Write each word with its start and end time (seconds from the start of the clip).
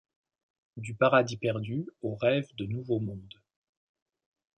Du 0.77 0.95
paradis 0.95 1.37
perdu 1.37 1.85
aux 2.01 2.15
rêves 2.15 2.51
de 2.55 2.65
nouveau 2.65 2.97
monde. 2.99 3.35